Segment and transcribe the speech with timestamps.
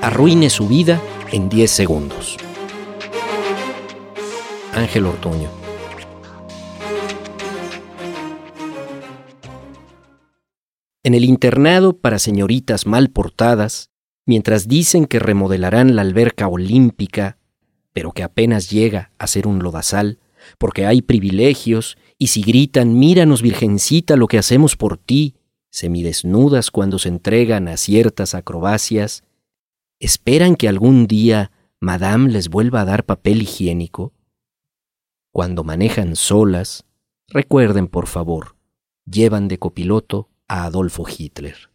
[0.00, 1.00] arruine su vida
[1.32, 2.36] en 10 segundos.
[4.72, 5.48] Ángel Ortuño.
[11.02, 13.90] En el internado para señoritas mal portadas,
[14.26, 17.38] mientras dicen que remodelarán la alberca olímpica,
[17.92, 20.18] pero que apenas llega a ser un lodazal,
[20.58, 25.36] porque hay privilegios, y si gritan, míranos, virgencita, lo que hacemos por ti,
[25.70, 29.24] semidesnudas cuando se entregan a ciertas acrobacias,
[30.00, 34.12] ¿esperan que algún día Madame les vuelva a dar papel higiénico?
[35.32, 36.84] Cuando manejan solas,
[37.28, 38.56] recuerden, por favor,
[39.04, 41.70] llevan de copiloto a Adolfo Hitler.